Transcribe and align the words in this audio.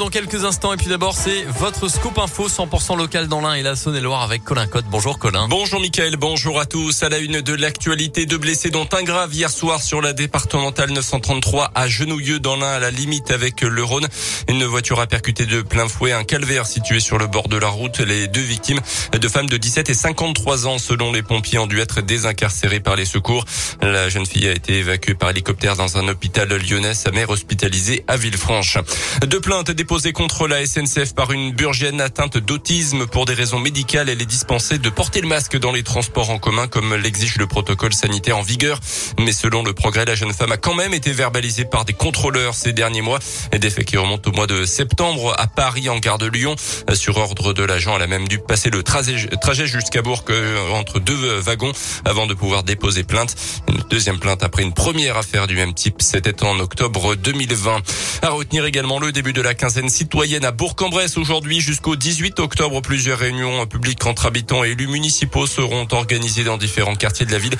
Dans 0.00 0.10
quelques 0.10 0.44
instants, 0.44 0.72
et 0.72 0.76
puis 0.76 0.86
d'abord, 0.86 1.16
c'est 1.16 1.42
votre 1.42 1.88
scoop 1.88 2.18
info 2.18 2.48
100% 2.48 2.96
local 2.96 3.26
dans 3.26 3.40
l'Ain 3.40 3.54
et 3.54 3.62
la 3.62 3.74
Saône-et-Loire 3.74 4.22
avec 4.22 4.44
Colin 4.44 4.68
Cotte. 4.68 4.84
Bonjour 4.88 5.18
Colin. 5.18 5.48
Bonjour 5.48 5.80
Mickaël, 5.80 6.16
bonjour 6.16 6.60
à 6.60 6.66
tous. 6.66 7.02
À 7.02 7.08
la 7.08 7.18
une 7.18 7.40
de 7.40 7.52
l'actualité, 7.52 8.24
deux 8.24 8.38
blessés 8.38 8.70
dont 8.70 8.86
un 8.92 9.02
grave 9.02 9.34
hier 9.34 9.50
soir 9.50 9.82
sur 9.82 10.00
la 10.00 10.12
départementale 10.12 10.92
933 10.92 11.72
à 11.74 11.88
Genouilleux 11.88 12.38
dans 12.38 12.54
l'Ain 12.54 12.74
à 12.74 12.78
la 12.78 12.92
limite 12.92 13.32
avec 13.32 13.62
le 13.62 13.82
Rhône. 13.82 14.06
Une 14.46 14.64
voiture 14.66 15.00
a 15.00 15.08
percuté 15.08 15.46
de 15.46 15.62
plein 15.62 15.88
fouet 15.88 16.12
un 16.12 16.22
calvaire 16.22 16.66
situé 16.66 17.00
sur 17.00 17.18
le 17.18 17.26
bord 17.26 17.48
de 17.48 17.56
la 17.56 17.68
route. 17.68 17.98
Les 17.98 18.28
deux 18.28 18.40
victimes, 18.40 18.78
deux 19.20 19.28
femmes 19.28 19.48
de 19.48 19.56
17 19.56 19.90
et 19.90 19.94
53 19.94 20.68
ans 20.68 20.78
selon 20.78 21.10
les 21.10 21.24
pompiers, 21.24 21.58
ont 21.58 21.66
dû 21.66 21.80
être 21.80 22.02
désincarcérées 22.02 22.78
par 22.78 22.94
les 22.94 23.04
secours. 23.04 23.44
La 23.82 24.08
jeune 24.08 24.26
fille 24.26 24.46
a 24.46 24.52
été 24.52 24.74
évacuée 24.78 25.14
par 25.14 25.30
hélicoptère 25.30 25.74
dans 25.74 25.98
un 25.98 26.06
hôpital 26.06 26.48
lyonnais, 26.48 26.94
sa 26.94 27.10
mère 27.10 27.30
hospitalisée 27.30 28.04
à 28.06 28.16
Villefranche. 28.16 28.78
Deux 29.26 29.40
plaintes 29.40 29.72
Déposée 29.88 30.12
contre 30.12 30.46
la 30.48 30.66
SNCF 30.66 31.14
par 31.14 31.32
une 31.32 31.52
burgienne 31.52 32.02
atteinte 32.02 32.36
d'autisme 32.36 33.06
pour 33.06 33.24
des 33.24 33.32
raisons 33.32 33.58
médicales. 33.58 34.10
Elle 34.10 34.20
est 34.20 34.26
dispensée 34.26 34.76
de 34.76 34.90
porter 34.90 35.22
le 35.22 35.28
masque 35.28 35.56
dans 35.56 35.72
les 35.72 35.82
transports 35.82 36.28
en 36.28 36.38
commun 36.38 36.66
comme 36.66 36.94
l'exige 36.94 37.38
le 37.38 37.46
protocole 37.46 37.94
sanitaire 37.94 38.36
en 38.36 38.42
vigueur. 38.42 38.80
Mais 39.18 39.32
selon 39.32 39.62
le 39.62 39.72
progrès, 39.72 40.04
la 40.04 40.14
jeune 40.14 40.34
femme 40.34 40.52
a 40.52 40.58
quand 40.58 40.74
même 40.74 40.92
été 40.92 41.10
verbalisée 41.12 41.64
par 41.64 41.86
des 41.86 41.94
contrôleurs 41.94 42.54
ces 42.54 42.74
derniers 42.74 43.00
mois. 43.00 43.18
Des 43.58 43.70
faits 43.70 43.86
qui 43.86 43.96
remontent 43.96 44.30
au 44.30 44.34
mois 44.34 44.46
de 44.46 44.66
septembre 44.66 45.34
à 45.38 45.46
Paris 45.46 45.88
en 45.88 45.98
gare 45.98 46.18
de 46.18 46.26
Lyon. 46.26 46.54
Sur 46.92 47.16
ordre 47.16 47.54
de 47.54 47.62
l'agent, 47.62 47.96
elle 47.96 48.02
a 48.02 48.06
même 48.06 48.28
dû 48.28 48.38
passer 48.38 48.68
le 48.68 48.82
trajet 48.82 49.66
jusqu'à 49.66 50.02
Bourg 50.02 50.22
euh, 50.28 50.70
entre 50.72 51.00
deux 51.00 51.38
wagons 51.38 51.72
avant 52.04 52.26
de 52.26 52.34
pouvoir 52.34 52.62
déposer 52.62 53.04
plainte. 53.04 53.34
Une 53.68 53.82
deuxième 53.88 54.18
plainte 54.18 54.42
après 54.42 54.64
une 54.64 54.74
première 54.74 55.16
affaire 55.16 55.46
du 55.46 55.56
même 55.56 55.72
type. 55.72 56.02
C'était 56.02 56.44
en 56.44 56.58
octobre 56.58 57.14
2020. 57.14 57.80
À 58.20 58.30
retenir 58.30 58.64
également 58.64 58.98
le 58.98 59.12
début 59.12 59.32
de 59.32 59.40
la 59.40 59.54
quinzaine 59.54 59.88
citoyenne 59.88 60.44
à 60.44 60.50
Bourg-en-Bresse 60.50 61.16
aujourd'hui 61.16 61.60
jusqu'au 61.60 61.94
18 61.94 62.40
octobre. 62.40 62.80
Plusieurs 62.82 63.18
réunions 63.18 63.66
publiques 63.66 64.04
entre 64.06 64.26
habitants 64.26 64.64
et 64.64 64.70
élus 64.70 64.88
municipaux 64.88 65.46
seront 65.46 65.86
organisées 65.92 66.44
dans 66.44 66.56
différents 66.56 66.96
quartiers 66.96 67.26
de 67.26 67.32
la 67.32 67.38
ville 67.38 67.56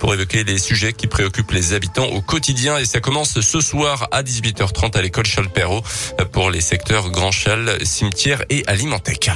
pour 0.00 0.12
évoquer 0.12 0.44
les 0.44 0.58
sujets 0.58 0.92
qui 0.92 1.06
préoccupent 1.06 1.52
les 1.52 1.72
habitants 1.72 2.06
au 2.06 2.20
quotidien. 2.20 2.78
Et 2.78 2.84
ça 2.84 3.00
commence 3.00 3.40
ce 3.40 3.60
soir 3.60 4.08
à 4.10 4.22
18h30 4.22 4.96
à 4.96 5.02
l'école 5.02 5.26
Charles 5.26 5.48
pour 6.30 6.50
les 6.50 6.60
secteurs 6.60 7.10
Grand 7.10 7.32
Chal, 7.32 7.78
cimetière 7.82 8.44
et 8.50 8.64
Alimentec. 8.66 9.30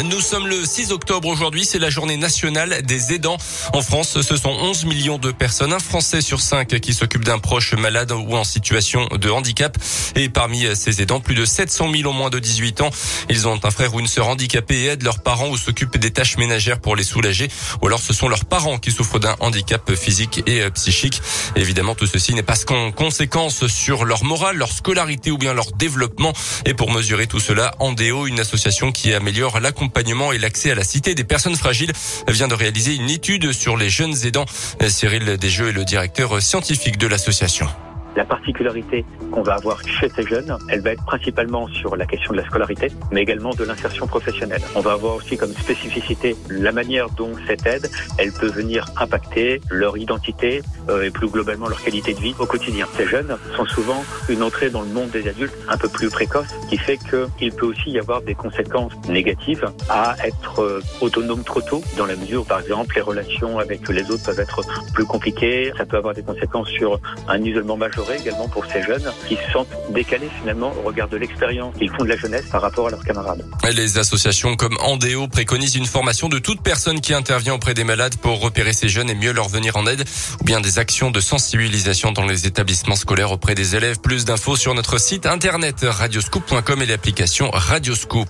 Nous 0.00 0.20
sommes 0.20 0.46
le 0.46 0.64
6 0.64 0.90
octobre 0.90 1.28
aujourd'hui, 1.28 1.66
c'est 1.66 1.78
la 1.78 1.90
journée 1.90 2.16
nationale 2.16 2.80
des 2.82 3.12
aidants. 3.12 3.36
En 3.74 3.82
France, 3.82 4.22
ce 4.22 4.36
sont 4.38 4.48
11 4.48 4.86
millions 4.86 5.18
de 5.18 5.30
personnes, 5.32 5.72
un 5.74 5.78
Français 5.78 6.22
sur 6.22 6.40
cinq 6.40 6.80
qui 6.80 6.94
s'occupe 6.94 7.24
d'un 7.24 7.38
proche 7.38 7.74
malade 7.74 8.10
ou 8.10 8.34
en 8.34 8.42
situation 8.42 9.06
de 9.06 9.28
handicap. 9.28 9.76
Et 10.16 10.30
parmi 10.30 10.64
ces 10.74 11.02
aidants, 11.02 11.20
plus 11.20 11.34
de 11.34 11.44
700 11.44 11.92
000 11.94 12.08
ont 12.08 12.14
moins 12.14 12.30
de 12.30 12.38
18 12.38 12.80
ans. 12.80 12.90
Ils 13.28 13.46
ont 13.46 13.60
un 13.62 13.70
frère 13.70 13.94
ou 13.94 14.00
une 14.00 14.06
sœur 14.06 14.28
handicapée 14.28 14.80
et 14.80 14.86
aident 14.86 15.02
leurs 15.02 15.22
parents 15.22 15.50
ou 15.50 15.58
s'occupent 15.58 15.98
des 15.98 16.10
tâches 16.10 16.38
ménagères 16.38 16.80
pour 16.80 16.96
les 16.96 17.04
soulager. 17.04 17.48
Ou 17.82 17.86
alors 17.86 18.00
ce 18.00 18.14
sont 18.14 18.28
leurs 18.28 18.46
parents 18.46 18.78
qui 18.78 18.92
souffrent 18.92 19.18
d'un 19.18 19.36
handicap 19.40 19.94
physique 19.94 20.42
et 20.46 20.68
psychique. 20.70 21.20
évidemment, 21.54 21.94
tout 21.94 22.06
ceci 22.06 22.32
n'est 22.34 22.42
pas 22.42 22.56
qu'en 22.56 22.92
conséquence 22.92 23.66
sur 23.66 24.06
leur 24.06 24.24
morale, 24.24 24.56
leur 24.56 24.72
scolarité 24.72 25.30
ou 25.30 25.36
bien 25.36 25.52
leur 25.52 25.70
développement. 25.72 26.32
Et 26.64 26.72
pour 26.72 26.90
mesurer 26.90 27.26
tout 27.26 27.40
cela, 27.40 27.74
Andéo, 27.78 28.26
une 28.26 28.40
association 28.40 28.90
qui 28.90 29.12
améliore 29.12 29.60
la 29.60 29.70
l'accompagnement 29.82 30.30
et 30.30 30.38
l'accès 30.38 30.70
à 30.70 30.74
la 30.76 30.84
cité 30.84 31.16
des 31.16 31.24
personnes 31.24 31.56
fragiles 31.56 31.92
vient 32.28 32.46
de 32.46 32.54
réaliser 32.54 32.94
une 32.94 33.10
étude 33.10 33.50
sur 33.52 33.76
les 33.76 33.90
jeunes 33.90 34.14
aidants. 34.24 34.46
Cyril 34.86 35.36
Desjeux 35.36 35.70
est 35.70 35.72
le 35.72 35.84
directeur 35.84 36.40
scientifique 36.40 36.98
de 36.98 37.08
l'association. 37.08 37.66
La 38.16 38.24
particularité 38.24 39.04
qu'on 39.30 39.42
va 39.42 39.54
avoir 39.54 39.80
chez 39.86 40.08
ces 40.08 40.26
jeunes, 40.26 40.56
elle 40.68 40.80
va 40.80 40.92
être 40.92 41.04
principalement 41.04 41.66
sur 41.68 41.96
la 41.96 42.06
question 42.06 42.32
de 42.32 42.38
la 42.38 42.44
scolarité, 42.44 42.88
mais 43.10 43.22
également 43.22 43.50
de 43.50 43.64
l'insertion 43.64 44.06
professionnelle. 44.06 44.60
On 44.74 44.80
va 44.80 44.92
avoir 44.92 45.16
aussi 45.16 45.36
comme 45.36 45.52
spécificité 45.52 46.36
la 46.48 46.72
manière 46.72 47.08
dont 47.10 47.32
cette 47.46 47.66
aide, 47.66 47.90
elle 48.18 48.32
peut 48.32 48.50
venir 48.50 48.86
impacter 48.98 49.60
leur 49.70 49.96
identité 49.96 50.62
euh, 50.88 51.04
et 51.04 51.10
plus 51.10 51.28
globalement 51.28 51.68
leur 51.68 51.82
qualité 51.82 52.14
de 52.14 52.20
vie 52.20 52.34
au 52.38 52.46
quotidien. 52.46 52.86
Ces 52.96 53.06
jeunes 53.06 53.36
sont 53.56 53.66
souvent 53.66 54.04
une 54.28 54.42
entrée 54.42 54.70
dans 54.70 54.82
le 54.82 54.88
monde 54.88 55.10
des 55.10 55.28
adultes 55.28 55.54
un 55.68 55.76
peu 55.76 55.88
plus 55.88 56.10
précoce, 56.10 56.48
qui 56.68 56.76
fait 56.76 56.98
qu'il 56.98 57.52
peut 57.52 57.66
aussi 57.66 57.90
y 57.90 57.98
avoir 57.98 58.22
des 58.22 58.34
conséquences 58.34 58.92
négatives 59.08 59.64
à 59.88 60.16
être 60.24 60.62
euh, 60.62 60.80
autonome 61.00 61.44
trop 61.44 61.62
tôt, 61.62 61.82
dans 61.96 62.06
la 62.06 62.16
mesure 62.16 62.44
par 62.44 62.60
exemple, 62.60 62.94
les 62.94 63.00
relations 63.00 63.58
avec 63.58 63.88
les 63.88 64.10
autres 64.10 64.24
peuvent 64.24 64.40
être 64.40 64.60
plus 64.92 65.04
compliquées. 65.04 65.72
Ça 65.76 65.86
peut 65.86 65.96
avoir 65.96 66.14
des 66.14 66.22
conséquences 66.22 66.68
sur 66.68 67.00
un 67.28 67.42
isolement 67.42 67.76
majeur 67.76 68.01
également 68.10 68.48
pour 68.48 68.66
ces 68.66 68.82
jeunes 68.82 69.12
qui 69.28 69.36
se 69.36 69.52
sentent 69.52 69.68
décalés 69.90 70.30
finalement 70.40 70.72
au 70.78 70.82
regard 70.82 71.08
de 71.08 71.16
l'expérience 71.16 71.74
qu'ils 71.76 71.90
font 71.90 72.04
de 72.04 72.08
la 72.08 72.16
jeunesse 72.16 72.44
par 72.50 72.62
rapport 72.62 72.88
à 72.88 72.90
leurs 72.90 73.04
camarades. 73.04 73.44
Les 73.74 73.98
associations 73.98 74.56
comme 74.56 74.76
Andéo 74.80 75.28
préconisent 75.28 75.76
une 75.76 75.86
formation 75.86 76.28
de 76.28 76.38
toute 76.38 76.62
personne 76.62 77.00
qui 77.00 77.14
intervient 77.14 77.54
auprès 77.54 77.74
des 77.74 77.84
malades 77.84 78.16
pour 78.16 78.40
repérer 78.40 78.72
ces 78.72 78.88
jeunes 78.88 79.10
et 79.10 79.14
mieux 79.14 79.32
leur 79.32 79.48
venir 79.48 79.76
en 79.76 79.86
aide 79.86 80.04
ou 80.40 80.44
bien 80.44 80.60
des 80.60 80.78
actions 80.78 81.10
de 81.10 81.20
sensibilisation 81.20 82.12
dans 82.12 82.26
les 82.26 82.46
établissements 82.46 82.96
scolaires 82.96 83.32
auprès 83.32 83.54
des 83.54 83.76
élèves. 83.76 84.00
Plus 84.00 84.24
d'infos 84.24 84.56
sur 84.56 84.74
notre 84.74 84.98
site 84.98 85.26
internet 85.26 85.76
radioscoop.com 85.82 86.82
et 86.82 86.86
l'application 86.86 87.50
Radioscoop. 87.52 88.28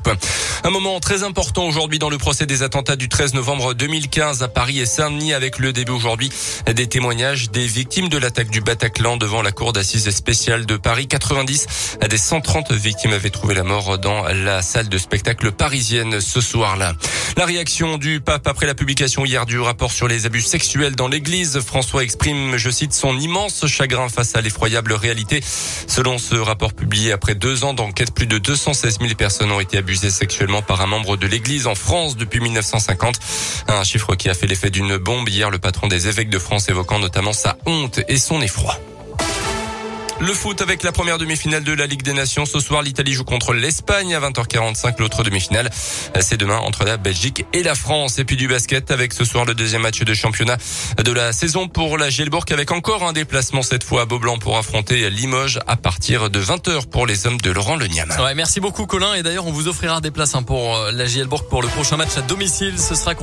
Un 0.65 0.71
moment 0.71 1.01
très 1.01 1.23
important 1.23 1.65
aujourd'hui 1.65 1.99
dans 1.99 2.11
le 2.11 2.19
procès 2.19 2.47
des 2.47 2.63
attentats 2.63 2.97
du 2.97 3.09
13 3.09 3.35
novembre 3.35 3.75
2015 3.75 4.43
à 4.43 4.49
Paris 4.49 4.81
et 4.81 4.87
Saint-Denis 4.87 5.33
avec 5.33 5.59
le 5.59 5.73
début 5.73 5.93
aujourd'hui 5.93 6.31
des 6.73 6.87
témoignages 6.87 7.51
des 7.51 7.67
victimes 7.67 8.09
de 8.09 8.19
l'attaque 8.19 8.51
du 8.51 8.61
Bataclan 8.61 9.17
devant 9.17 9.43
la 9.43 9.53
cour 9.53 9.62
d'assises 9.71 10.11
spéciale 10.11 10.67
de 10.67 10.77
Paris. 10.77 11.07
90 11.07 11.99
à 12.01 12.09
des 12.09 12.19
130 12.19 12.73
victimes 12.73 13.13
avaient 13.13 13.31
trouvé 13.31 13.55
la 13.55 13.63
mort 13.63 13.99
dans 13.99 14.25
la 14.25 14.61
salle 14.63 14.89
de 14.89 14.99
spectacle 14.99 15.53
parisienne 15.53 16.21
ce 16.21 16.41
soir-là. 16.41 16.95
La 17.37 17.45
réaction 17.45 17.97
du 17.97 18.21
pape 18.21 18.49
après 18.49 18.67
la 18.67 18.75
publication 18.75 19.25
hier 19.25 19.47
du 19.47 19.61
rapport 19.61 19.93
sur 19.93 20.09
les 20.09 20.27
abus 20.27 20.43
sexuels 20.43 20.97
dans 20.97 21.09
l'église. 21.09 21.61
François 21.61 22.03
exprime, 22.03 22.57
je 22.57 22.71
cite, 22.71 22.93
son 22.93 23.17
immense 23.19 23.67
chagrin 23.67 24.09
face 24.09 24.35
à 24.35 24.41
l'effroyable 24.41 24.93
réalité. 24.93 25.41
Selon 25.87 26.19
ce 26.19 26.35
rapport 26.35 26.73
publié 26.73 27.13
après 27.13 27.35
deux 27.35 27.63
ans 27.65 27.75
d'enquête, 27.75 28.13
plus 28.13 28.27
de 28.27 28.39
216 28.39 28.99
000 29.01 29.15
personnes 29.15 29.53
ont 29.53 29.61
été 29.61 29.79
abusées 29.79 30.11
sexuellement 30.11 30.63
par 30.63 30.81
un 30.81 30.87
membre 30.87 31.17
de 31.17 31.27
l'église 31.27 31.69
en 31.69 31.75
France 31.75 32.17
depuis 32.17 32.41
1950. 32.41 33.21
Un 33.69 33.85
chiffre 33.85 34.17
qui 34.17 34.29
a 34.29 34.35
fait 34.35 34.47
l'effet 34.47 34.71
d'une 34.71 34.97
bombe. 34.97 35.29
Hier, 35.29 35.51
le 35.51 35.59
patron 35.59 35.87
des 35.87 36.09
évêques 36.09 36.31
de 36.31 36.39
France 36.39 36.69
évoquant 36.69 36.99
notamment 36.99 37.33
sa 37.33 37.57
honte 37.67 38.01
et 38.09 38.19
son 38.19 38.41
effroi. 38.41 38.79
Le 40.23 40.35
foot 40.35 40.63
avec 40.63 40.85
la 40.85 40.93
première 40.93 41.19
demi-finale 41.19 41.65
de 41.65 41.73
la 41.73 41.87
Ligue 41.87 42.05
des 42.05 42.13
Nations. 42.13 42.47
Ce 42.47 42.61
soir, 42.61 42.81
l'Italie 42.83 43.13
joue 43.13 43.25
contre 43.25 43.55
l'Espagne 43.55 44.15
à 44.15 44.21
20h45. 44.21 45.01
L'autre 45.01 45.25
demi-finale, 45.25 45.69
c'est 46.21 46.37
demain 46.37 46.59
entre 46.59 46.85
la 46.85 46.97
Belgique 46.97 47.45
et 47.53 47.65
la 47.65 47.75
France. 47.75 48.21
Et 48.21 48.25
puis 48.25 48.37
du 48.37 48.47
basket 48.47 48.93
avec 48.93 49.15
ce 49.15 49.25
soir 49.25 49.45
le 49.45 49.55
deuxième 49.55 49.83
match 49.83 50.01
de 50.01 50.15
championnat 50.15 50.59
de 51.05 51.11
la 51.11 51.33
saison 51.33 51.67
pour 51.67 51.99
la 51.99 52.09
Gielbourg 52.09 52.45
avec 52.51 52.71
encore 52.71 53.03
un 53.03 53.13
déplacement 53.13 53.63
cette 53.63 53.83
fois 53.83 54.03
à 54.03 54.05
Beaublanc 54.05 54.39
pour 54.39 54.57
affronter 54.57 55.11
Limoges 55.11 55.59
à 55.67 55.77
partir 55.77 56.31
de 56.31 56.41
20h 56.41 56.87
pour 56.87 57.05
les 57.05 57.27
hommes 57.27 57.41
de 57.41 57.51
Laurent 57.51 57.75
Leniam. 57.75 58.09
Ouais, 58.21 58.37
merci 58.37 58.61
beaucoup 58.61 58.87
Colin. 58.87 59.15
Et 59.15 59.25
d'ailleurs, 59.25 59.49
on 59.49 59.53
vous 59.53 59.67
offrira 59.67 60.01
des 60.01 60.13
places 60.13 60.37
hein, 60.37 60.45
pour 60.45 60.77
euh, 60.77 60.93
la 60.93 61.07
Gielbourg 61.07 61.49
pour 61.49 61.63
le 61.63 61.69
prochain 61.69 61.97
match 61.97 62.17
à 62.17 62.23
domicile. 62.23 62.79
Ce 62.79 62.95
sera 62.95 63.17
contre 63.17 63.21